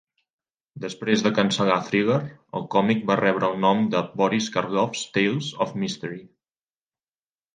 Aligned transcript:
Després 0.85 1.23
de 1.25 1.31
cancel·lar 1.39 1.75
"Thriller", 1.89 2.15
el 2.59 2.65
còmic 2.77 3.05
va 3.11 3.17
rebre 3.21 3.51
el 3.53 3.61
nom 3.67 3.83
de 3.95 4.01
"Boris 4.21 4.47
Karloff's 4.55 5.03
Tales 5.19 5.51
of 5.67 5.77
Mystery". 5.83 6.19